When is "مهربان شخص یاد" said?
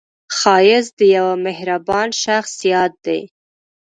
1.45-2.93